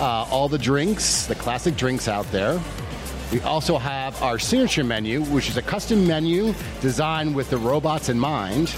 uh, 0.00 0.26
all 0.28 0.48
the 0.48 0.58
drinks, 0.58 1.26
the 1.26 1.36
classic 1.36 1.76
drinks 1.76 2.08
out 2.08 2.28
there. 2.32 2.60
We 3.30 3.40
also 3.42 3.78
have 3.78 4.20
our 4.24 4.40
signature 4.40 4.82
menu, 4.82 5.22
which 5.26 5.48
is 5.48 5.56
a 5.56 5.62
custom 5.62 6.04
menu 6.04 6.52
designed 6.80 7.32
with 7.32 7.48
the 7.48 7.58
robots 7.58 8.08
in 8.08 8.18
mind. 8.18 8.74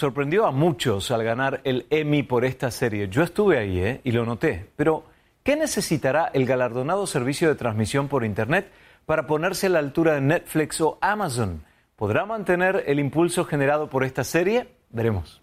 Sorprendió 0.00 0.46
a 0.46 0.50
muchos 0.50 1.10
al 1.10 1.22
ganar 1.22 1.60
el 1.64 1.86
Emmy 1.90 2.22
por 2.22 2.46
esta 2.46 2.70
serie. 2.70 3.08
Yo 3.10 3.22
estuve 3.22 3.58
ahí 3.58 3.78
¿eh? 3.80 4.00
y 4.02 4.12
lo 4.12 4.24
noté. 4.24 4.70
Pero, 4.74 5.04
¿qué 5.42 5.56
necesitará 5.56 6.30
el 6.32 6.46
galardonado 6.46 7.06
servicio 7.06 7.48
de 7.48 7.54
transmisión 7.54 8.08
por 8.08 8.24
Internet 8.24 8.72
para 9.04 9.26
ponerse 9.26 9.66
a 9.66 9.70
la 9.70 9.78
altura 9.78 10.14
de 10.14 10.22
Netflix 10.22 10.80
o 10.80 10.96
Amazon? 11.02 11.64
¿Podrá 11.96 12.24
mantener 12.24 12.82
el 12.86 12.98
impulso 12.98 13.44
generado 13.44 13.90
por 13.90 14.02
esta 14.02 14.24
serie? 14.24 14.68
Veremos. 14.88 15.39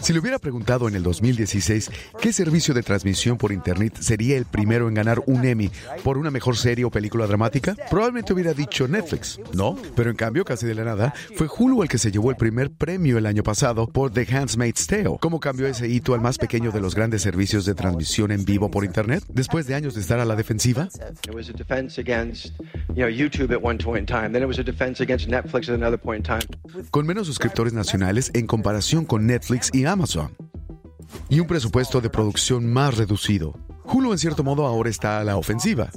Si 0.00 0.12
le 0.12 0.18
hubiera 0.18 0.38
preguntado 0.38 0.88
en 0.88 0.94
el 0.94 1.02
2016 1.02 1.90
qué 2.20 2.32
servicio 2.32 2.74
de 2.74 2.82
transmisión 2.82 3.36
por 3.36 3.52
Internet 3.52 3.98
sería 4.00 4.36
el 4.36 4.44
primero 4.44 4.88
en 4.88 4.94
ganar 4.94 5.22
un 5.26 5.44
Emmy 5.44 5.70
por 6.02 6.18
una 6.18 6.30
mejor 6.30 6.56
serie 6.56 6.84
o 6.84 6.90
película 6.90 7.26
dramática, 7.26 7.76
probablemente 7.90 8.32
hubiera 8.32 8.52
dicho 8.54 8.88
Netflix, 8.88 9.38
¿no? 9.52 9.76
Pero 9.94 10.10
en 10.10 10.16
cambio, 10.16 10.44
casi 10.44 10.66
de 10.66 10.74
la 10.74 10.84
nada, 10.84 11.14
fue 11.36 11.46
Hulu 11.46 11.82
el 11.82 11.88
que 11.88 11.98
se 11.98 12.10
llevó 12.10 12.30
el 12.30 12.36
primer 12.36 12.70
premio 12.70 13.18
el 13.18 13.26
año 13.26 13.42
pasado 13.42 13.86
por 13.86 14.12
The 14.12 14.26
Handmaid's 14.34 14.86
Tale. 14.86 15.18
¿Cómo 15.20 15.40
cambió 15.40 15.66
ese 15.66 15.88
hito 15.88 16.14
al 16.14 16.20
más 16.20 16.38
pequeño 16.38 16.70
de 16.72 16.80
los 16.80 16.94
grandes 16.94 17.22
servicios 17.22 17.64
de 17.64 17.74
transmisión 17.74 18.30
en 18.30 18.44
vivo 18.44 18.70
por 18.70 18.84
Internet? 18.84 19.24
Después 19.28 19.66
de 19.66 19.74
años 19.74 19.94
de 19.94 20.00
estar 20.00 20.18
a 20.18 20.24
la 20.24 20.36
defensiva. 20.36 20.88
Con 26.90 27.06
menos 27.06 27.26
suscriptores 27.26 27.72
nacionales 27.72 28.30
en 28.34 28.46
comparación 28.46 28.95
con 29.04 29.26
Netflix 29.26 29.70
y 29.72 29.84
Amazon. 29.84 30.36
Y 31.28 31.40
un 31.40 31.46
presupuesto 31.46 32.00
de 32.00 32.10
producción 32.10 32.72
más 32.72 32.96
reducido. 32.96 33.58
Hulu 33.84 34.12
en 34.12 34.18
cierto 34.18 34.42
modo 34.42 34.66
ahora 34.66 34.90
está 34.90 35.20
a 35.20 35.24
la 35.24 35.36
ofensiva. 35.36 35.90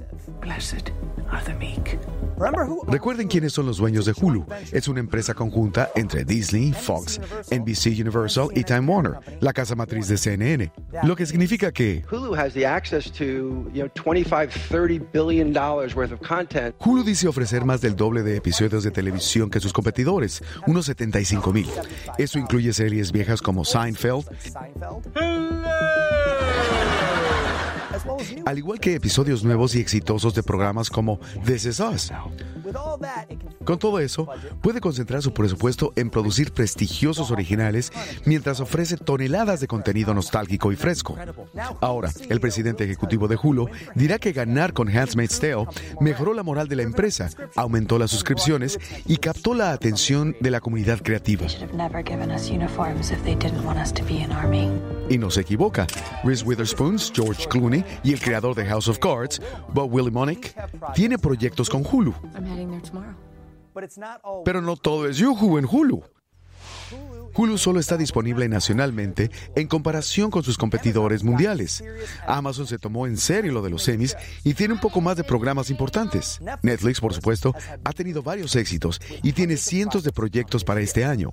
Recuerden 2.88 3.28
quiénes 3.28 3.54
son 3.54 3.66
los 3.66 3.78
dueños 3.78 4.06
de 4.06 4.14
Hulu. 4.20 4.46
Es 4.72 4.88
una 4.88 5.00
empresa 5.00 5.34
conjunta 5.34 5.90
entre 5.96 6.24
Disney, 6.24 6.72
Fox, 6.72 7.20
NBC 7.52 8.00
Universal 8.00 8.50
y 8.56 8.64
Time 8.64 8.82
Warner, 8.82 9.16
la 9.42 9.54
casa 9.54 9.76
matriz 9.76 10.08
de 10.08 10.18
CNN. 10.18 10.72
Lo 11.04 11.16
que 11.16 11.26
significa 11.26 11.72
que 11.72 12.04
Hulu 12.10 12.36
has 12.36 12.54
the 12.54 12.66
access 12.66 13.12
to, 13.12 13.70
you 13.74 13.84
know, 13.84 13.90
25, 13.90 14.52
30 14.70 15.06
billion 15.12 15.52
dollars 15.52 15.96
worth 15.96 16.12
of 16.12 16.20
content. 16.26 16.76
Hulu 16.80 17.04
dice 17.04 17.28
ofrecer 17.28 17.66
más 17.66 17.82
del 17.82 17.96
doble 17.96 18.24
de 18.24 18.38
episodios 18.38 18.84
de 18.84 18.92
televisión 18.92 19.50
que 19.50 19.60
sus 19.60 19.74
competidores, 19.74 20.42
unos 20.68 20.86
75 20.86 21.52
mil. 21.52 21.68
Eso 22.18 22.40
incluye 22.40 22.72
series 22.74 23.12
viejas 23.12 23.42
como 23.42 23.66
Seinfeld, 23.66 24.26
al 28.46 28.58
igual 28.58 28.80
que 28.80 28.96
episodios 28.96 29.44
nuevos 29.44 29.76
y 29.76 29.80
exitosos 29.80 30.34
de 30.34 30.44
programas 30.44 30.90
como 30.90 31.20
This 31.46 31.66
Is 31.66 31.80
Us. 31.80 32.12
Con 33.64 33.80
todo 33.80 34.00
eso, 34.00 34.28
puede 34.62 34.82
concentrar 34.82 35.22
su 35.22 35.34
presupuesto 35.34 35.94
en 35.96 36.10
producir 36.10 36.52
prestigiosos 36.52 37.32
originales 37.32 37.92
mientras 38.26 38.60
ofrece 38.60 38.98
toneladas 38.98 39.60
de 39.60 39.68
contenido 39.68 40.14
nostálgico 40.14 40.72
y 40.72 40.76
fresco. 40.76 41.16
Ahora, 41.82 42.12
el 42.30 42.40
presidente 42.40 42.84
ejecutivo 42.84 43.28
de 43.28 43.38
Hulu 43.42 43.70
dirá 43.96 44.20
que 44.20 44.32
ganar 44.32 44.74
con 44.74 44.90
Handmaid's 44.90 45.40
Tale 45.40 45.68
mejoró 46.00 46.34
la 46.34 46.44
moral 46.44 46.68
de 46.68 46.76
la 46.76 46.84
empresa, 46.84 47.30
aumentó 47.56 48.00
las 48.00 48.12
suscripciones 48.12 48.80
y 49.06 49.18
captó 49.18 49.54
la 49.54 49.72
atención 49.72 50.36
de 50.40 50.52
la 50.52 50.60
comunidad 50.60 51.00
creativa. 51.02 51.48
Y 55.10 55.18
no 55.18 55.32
se 55.32 55.42
equivoca. 55.42 55.88
Reese 56.24 56.44
Witherspoon, 56.46 56.98
George 57.14 57.48
Clooney 57.48 57.84
y 58.04 58.14
el 58.14 58.20
creador 58.20 58.56
de 58.56 58.66
House 58.66 58.88
of 58.88 59.00
Cards, 59.00 59.42
Bob 59.74 59.94
Willimonic, 59.94 60.56
tiene 60.94 61.18
proyectos 61.18 61.70
con 61.70 61.84
Hulu. 61.84 62.14
Pero 64.46 64.62
no 64.62 64.76
todo 64.76 65.08
es 65.08 65.18
Yuhu 65.18 65.58
en 65.58 65.66
Hulu. 65.66 66.04
Hulu 67.36 67.58
solo 67.58 67.80
está 67.80 67.96
disponible 67.96 68.50
nacionalmente 68.50 69.30
en 69.56 69.68
comparación 69.68 70.32
con 70.32 70.44
sus 70.44 70.58
competidores 70.58 71.24
mundiales. 71.24 71.84
Amazon 72.28 72.68
se 72.68 72.80
tomó 72.80 73.08
en 73.08 73.18
serio 73.18 73.54
lo 73.54 73.62
de 73.62 73.70
los 73.70 73.84
semis 73.84 74.18
y 74.44 74.54
tiene 74.56 74.74
un 74.74 74.80
poco 74.80 75.00
más 75.00 75.16
de 75.16 75.24
programas 75.24 75.70
importantes. 75.70 76.40
Netflix, 76.64 77.00
por 77.00 77.14
supuesto, 77.14 77.54
ha 77.84 77.94
tenido 77.94 78.24
varios 78.24 78.56
éxitos 78.56 79.00
y 79.24 79.34
tiene 79.34 79.58
cientos 79.58 80.04
de 80.04 80.12
proyectos 80.12 80.64
para 80.64 80.82
este 80.82 81.06
año. 81.06 81.32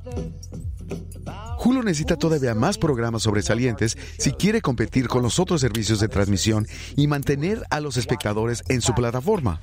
Hulu 1.64 1.82
necesita 1.82 2.16
todavía 2.16 2.54
más 2.54 2.78
programas 2.78 3.22
sobresalientes 3.22 3.96
si 4.18 4.32
quiere 4.32 4.60
competir 4.60 5.08
con 5.08 5.22
los 5.22 5.40
otros 5.40 5.60
servicios 5.60 5.98
de 5.98 6.08
transmisión 6.08 6.66
y 6.94 7.06
mantener 7.08 7.62
a 7.70 7.80
los 7.80 7.96
espectadores 7.96 8.62
en 8.68 8.82
su 8.82 8.94
plataforma. 8.94 9.60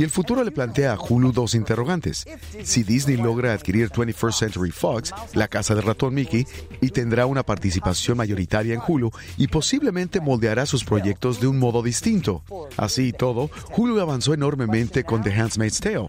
Y 0.00 0.02
el 0.02 0.08
futuro 0.08 0.42
le 0.42 0.50
plantea 0.50 0.94
a 0.94 0.98
Hulu 0.98 1.30
dos 1.30 1.54
interrogantes. 1.54 2.26
Si 2.62 2.84
Disney 2.84 3.18
logra 3.18 3.52
adquirir 3.52 3.90
21st 3.90 4.32
Century 4.32 4.70
Fox, 4.70 5.12
la 5.34 5.46
casa 5.46 5.74
del 5.74 5.84
ratón 5.84 6.14
Mickey, 6.14 6.46
y 6.80 6.88
tendrá 6.88 7.26
una 7.26 7.42
participación 7.42 8.16
mayoritaria 8.16 8.72
en 8.72 8.80
Hulu 8.80 9.10
y 9.36 9.48
posiblemente 9.48 10.22
moldeará 10.22 10.64
sus 10.64 10.84
proyectos 10.84 11.38
de 11.38 11.48
un 11.48 11.58
modo 11.58 11.82
distinto. 11.82 12.42
Así 12.78 13.08
y 13.08 13.12
todo, 13.12 13.50
Hulu 13.76 14.00
avanzó 14.00 14.32
enormemente 14.32 15.04
con 15.04 15.22
The 15.22 15.34
Handmaid's 15.34 15.80
Tale. 15.80 16.08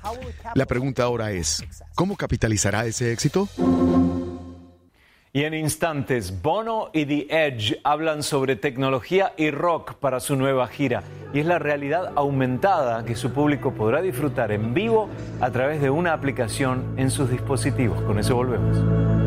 La 0.55 0.65
pregunta 0.65 1.03
ahora 1.03 1.33
es, 1.33 1.61
¿cómo 1.93 2.15
capitalizará 2.15 2.85
ese 2.85 3.11
éxito? 3.11 3.49
Y 5.33 5.45
en 5.45 5.53
instantes, 5.53 6.41
Bono 6.41 6.89
y 6.91 7.05
The 7.05 7.27
Edge 7.29 7.79
hablan 7.85 8.21
sobre 8.21 8.57
tecnología 8.57 9.31
y 9.37 9.49
rock 9.49 9.93
para 9.93 10.19
su 10.19 10.35
nueva 10.35 10.67
gira. 10.67 11.03
Y 11.33 11.39
es 11.39 11.45
la 11.45 11.57
realidad 11.57 12.11
aumentada 12.17 13.05
que 13.05 13.15
su 13.15 13.31
público 13.31 13.73
podrá 13.73 14.01
disfrutar 14.01 14.51
en 14.51 14.73
vivo 14.73 15.07
a 15.39 15.49
través 15.49 15.81
de 15.81 15.89
una 15.89 16.11
aplicación 16.11 16.95
en 16.97 17.09
sus 17.09 17.29
dispositivos. 17.29 18.01
Con 18.01 18.19
eso 18.19 18.35
volvemos. 18.35 19.20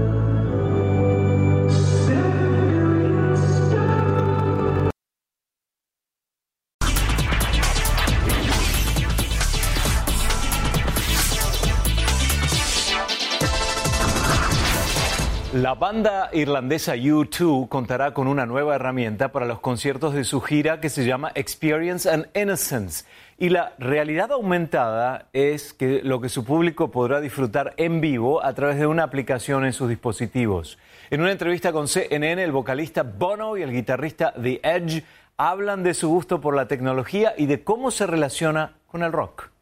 La 15.64 15.72
banda 15.72 16.29
irlandesa 16.35 16.94
U2 16.94 17.70
contará 17.70 18.12
con 18.12 18.27
una 18.27 18.44
nueva 18.44 18.74
herramienta 18.74 19.33
para 19.33 19.46
los 19.46 19.61
conciertos 19.61 20.12
de 20.12 20.24
su 20.24 20.42
gira 20.42 20.79
que 20.79 20.90
se 20.90 21.07
llama 21.07 21.33
Experience 21.35 22.07
and 22.11 22.29
Innocence. 22.35 23.07
Y 23.38 23.48
la 23.48 23.72
realidad 23.79 24.31
aumentada 24.33 25.29
es 25.33 25.72
que 25.72 26.03
lo 26.03 26.20
que 26.20 26.29
su 26.29 26.44
público 26.44 26.90
podrá 26.90 27.22
disfrutar 27.22 27.72
en 27.79 28.03
vivo 28.03 28.44
a 28.44 28.53
través 28.53 28.79
de 28.79 28.87
una 28.87 29.05
aplicación 29.05 29.64
en 29.64 29.72
sus 29.72 29.88
dispositivos. 29.88 30.77
En 31.09 31.22
una 31.22 31.33
entrevista 31.33 31.72
con 31.72 31.88
CNN, 31.88 32.44
el 32.44 32.53
vocalista 32.53 33.03
Bono 33.03 33.57
y 33.57 33.62
el 33.62 33.72
guitarrista 33.72 34.35
The 34.35 34.61
Edge 34.62 35.03
hablan 35.38 35.83
de 35.83 35.94
su 35.94 36.11
gusto 36.11 36.42
por 36.42 36.55
la 36.55 36.68
tecnología 36.68 37.33
y 37.38 37.46
de 37.46 37.64
cómo 37.64 37.90
se 37.90 38.07
relaciona 38.07 38.74
con 38.87 39.03
el 39.03 39.12
rock. 39.12 39.53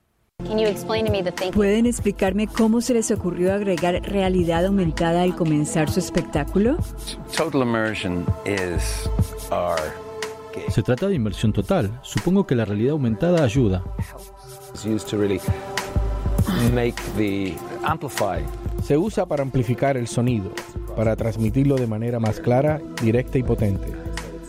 ¿Pueden 1.52 1.87
explicarme 1.87 2.46
cómo 2.46 2.81
se 2.81 2.94
les 2.94 3.11
ocurrió 3.11 3.55
agregar 3.55 4.02
realidad 4.02 4.66
aumentada 4.66 5.22
al 5.22 5.35
comenzar 5.35 5.90
su 5.90 6.00
espectáculo? 6.00 6.76
Se 10.68 10.83
trata 10.83 11.09
de 11.09 11.14
inmersión 11.14 11.52
total. 11.52 11.98
Supongo 12.02 12.46
que 12.46 12.55
la 12.55 12.64
realidad 12.64 12.92
aumentada 12.92 13.42
ayuda. 13.44 13.83
Se 18.85 18.98
usa 18.98 19.26
para 19.26 19.42
amplificar 19.42 19.96
el 19.96 20.09
sonido, 20.09 20.50
para 20.96 21.16
transmitirlo 21.16 21.76
de 21.76 21.87
manera 21.87 22.18
más 22.18 22.40
clara, 22.40 22.81
directa 23.02 23.38
y 23.38 23.42
potente. 23.42 23.92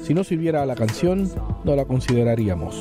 Si 0.03 0.13
no 0.13 0.23
sirviera 0.23 0.63
a 0.63 0.65
la 0.65 0.75
canción, 0.75 1.31
no 1.63 1.75
la 1.75 1.85
consideraríamos. 1.85 2.75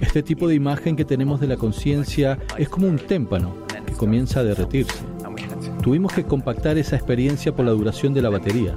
Este 0.00 0.22
tipo 0.22 0.48
de 0.48 0.54
imagen 0.54 0.96
que 0.96 1.04
tenemos 1.04 1.40
de 1.40 1.46
la 1.46 1.56
conciencia 1.56 2.38
es 2.58 2.68
como 2.68 2.88
un 2.88 2.96
témpano 2.96 3.54
que 3.86 3.92
comienza 3.94 4.40
a 4.40 4.44
derretirse. 4.44 4.98
Tuvimos 5.82 6.12
que 6.12 6.24
compactar 6.24 6.78
esa 6.78 6.96
experiencia 6.96 7.54
por 7.54 7.66
la 7.66 7.72
duración 7.72 8.14
de 8.14 8.22
la 8.22 8.30
batería. 8.30 8.76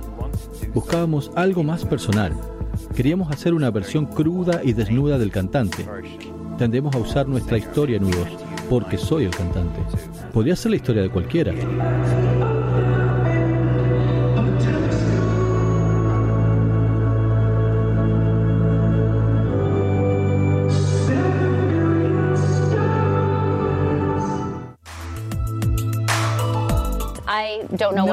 Buscábamos 0.74 1.32
algo 1.36 1.64
más 1.64 1.86
personal. 1.86 2.34
Queríamos 2.96 3.32
hacer 3.32 3.54
una 3.54 3.72
versión 3.72 4.06
cruda 4.06 4.62
y 4.64 4.74
desnuda 4.74 5.18
del 5.18 5.32
cantante. 5.32 5.86
Tendemos 6.58 6.94
a 6.96 7.00
usar 7.00 7.28
nuestra 7.28 7.58
historia 7.58 8.00
U2, 8.00 8.28
porque 8.70 8.98
soy 8.98 9.26
el 9.26 9.32
cantante. 9.32 9.80
Podría 10.34 10.56
ser 10.56 10.72
la 10.72 10.78
historia 10.78 11.02
de 11.02 11.10
cualquiera. 11.10 11.54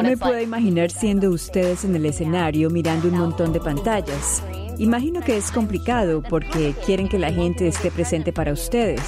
Me 0.04 0.16
puedo 0.16 0.40
imaginar 0.40 0.90
siendo 0.90 1.30
ustedes 1.30 1.84
en 1.84 1.96
el 1.96 2.06
escenario 2.06 2.70
mirando 2.70 3.08
un 3.08 3.18
montón 3.18 3.52
de 3.52 3.60
pantallas. 3.60 4.42
Imagino 4.78 5.20
que 5.20 5.36
es 5.36 5.50
complicado 5.52 6.22
porque 6.22 6.74
quieren 6.84 7.08
que 7.08 7.18
la 7.18 7.32
gente 7.32 7.68
esté 7.68 7.90
presente 7.90 8.32
para 8.32 8.52
ustedes. 8.52 9.00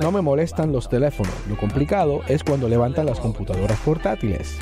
No 0.00 0.12
me 0.12 0.22
molestan 0.22 0.72
los 0.72 0.88
teléfonos. 0.88 1.32
Lo 1.48 1.56
complicado 1.58 2.22
es 2.26 2.42
cuando 2.42 2.68
levantan 2.68 3.06
las 3.06 3.20
computadoras 3.20 3.78
portátiles. 3.80 4.56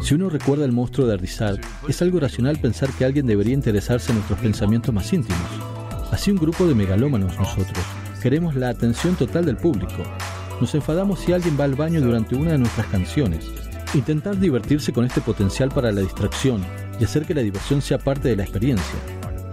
Si 0.00 0.14
uno 0.14 0.30
recuerda 0.30 0.64
el 0.64 0.72
monstruo 0.72 1.06
de 1.08 1.14
Ardizar, 1.14 1.60
es 1.88 2.02
algo 2.02 2.20
racional 2.20 2.58
pensar 2.58 2.90
que 2.90 3.04
alguien 3.04 3.26
debería 3.26 3.54
interesarse 3.54 4.12
en 4.12 4.18
nuestros 4.18 4.38
pensamientos 4.38 4.94
más 4.94 5.12
íntimos. 5.12 5.79
Así 6.10 6.30
un 6.30 6.38
grupo 6.38 6.66
de 6.66 6.74
megalómanos 6.74 7.38
nosotros. 7.38 7.84
Queremos 8.20 8.56
la 8.56 8.68
atención 8.68 9.14
total 9.14 9.46
del 9.46 9.56
público. 9.56 10.02
Nos 10.60 10.74
enfadamos 10.74 11.20
si 11.20 11.32
alguien 11.32 11.58
va 11.58 11.64
al 11.64 11.74
baño 11.74 12.00
durante 12.00 12.34
una 12.34 12.52
de 12.52 12.58
nuestras 12.58 12.86
canciones. 12.88 13.50
Intentar 13.94 14.38
divertirse 14.38 14.92
con 14.92 15.04
este 15.04 15.20
potencial 15.20 15.68
para 15.70 15.92
la 15.92 16.00
distracción 16.00 16.64
y 16.98 17.04
hacer 17.04 17.24
que 17.24 17.34
la 17.34 17.42
diversión 17.42 17.80
sea 17.80 17.98
parte 17.98 18.28
de 18.28 18.36
la 18.36 18.42
experiencia. 18.42 18.98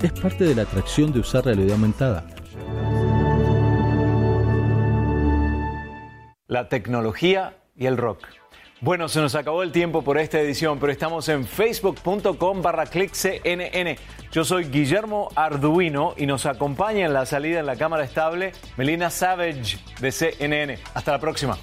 Es 0.02 0.12
parte 0.12 0.46
de 0.46 0.56
la 0.56 0.64
atracción 0.64 1.12
de 1.12 1.20
usar 1.20 1.46
realidad 1.46 1.74
aumentada. 1.74 2.26
La 6.48 6.70
tecnología 6.70 7.58
y 7.76 7.86
el 7.86 7.98
rock. 7.98 8.20
Bueno, 8.80 9.10
se 9.10 9.20
nos 9.20 9.34
acabó 9.34 9.64
el 9.64 9.72
tiempo 9.72 10.04
por 10.04 10.20
esta 10.20 10.40
edición, 10.40 10.78
pero 10.80 10.92
estamos 10.92 11.28
en 11.30 11.48
facebook.com 11.48 12.62
barra 12.62 12.86
cnn. 12.86 13.96
Yo 14.32 14.46
soy 14.46 14.66
Guillermo 14.66 15.30
Arduino 15.36 16.14
y 16.16 16.28
nos 16.28 16.46
acompaña 16.46 17.08
en 17.08 17.14
la 17.14 17.26
salida 17.26 17.60
en 17.60 17.66
la 17.66 17.76
cámara 17.76 18.04
estable 18.04 18.52
Melina 18.78 19.10
Savage 19.10 19.80
de 20.00 20.12
CNN. 20.12 20.78
Hasta 20.94 21.12
la 21.12 21.20
próxima. 21.20 21.58